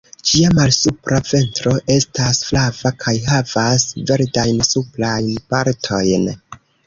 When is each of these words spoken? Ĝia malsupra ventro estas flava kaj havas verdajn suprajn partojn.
Ĝia 0.27 0.47
malsupra 0.59 1.19
ventro 1.31 1.73
estas 1.95 2.39
flava 2.47 2.93
kaj 3.05 3.13
havas 3.27 3.85
verdajn 4.09 4.65
suprajn 4.71 5.29
partojn. 5.55 6.27